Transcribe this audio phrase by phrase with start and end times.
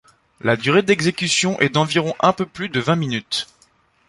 [0.39, 3.45] La durée d'exécution est d'environ un peu plus de vingt minutes.